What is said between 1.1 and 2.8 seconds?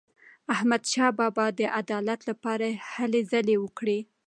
بابا د عدالت لپاره